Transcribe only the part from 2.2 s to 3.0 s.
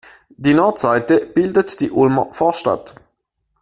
Vorstadt.